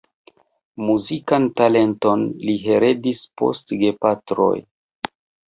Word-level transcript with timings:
Muzikan 0.85 1.45
talenton 1.61 2.23
li 2.47 2.57
heredis 2.65 3.23
post 3.43 3.75
gepatroj. 3.85 4.51